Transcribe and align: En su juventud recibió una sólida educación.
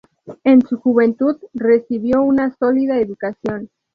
En 0.43 0.63
su 0.65 0.79
juventud 0.79 1.37
recibió 1.53 2.23
una 2.23 2.55
sólida 2.57 2.97
educación. 2.97 3.69